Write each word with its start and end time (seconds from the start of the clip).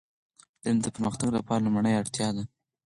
علم 0.65 0.77
د 0.83 0.87
پرمختګ 0.95 1.29
لپاره 1.37 1.63
لومړنی 1.65 1.93
اړتیا 2.01 2.27
ده. 2.35 2.43